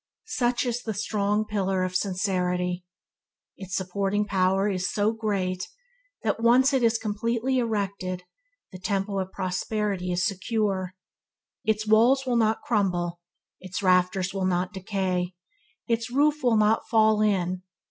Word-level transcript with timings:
Such 0.25 0.65
is 0.65 0.81
the 0.81 0.95
strong 0.95 1.45
pillar 1.45 1.83
of 1.83 1.95
sincerity. 1.95 2.83
It 3.55 3.69
supporting 3.69 4.25
power 4.25 4.67
is 4.67 4.91
to 4.93 5.13
great 5.13 5.67
that, 6.23 6.41
one 6.41 6.61
it 6.73 6.81
is 6.81 6.97
completely 6.97 7.59
erected, 7.59 8.23
the 8.71 8.79
Temple 8.79 9.19
of 9.19 9.31
Prosperity 9.31 10.11
is 10.11 10.25
secure. 10.25 10.95
Its 11.63 11.85
walls 11.85 12.25
will 12.25 12.35
not 12.35 12.63
crumble; 12.63 13.19
its 13.59 13.83
rafters 13.83 14.33
will 14.33 14.47
not 14.47 14.73
decay; 14.73 15.35
its 15.87 16.09
roof 16.09 16.41
will 16.41 16.57
not 16.57 16.87
fall 16.89 17.21
in. 17.21 17.61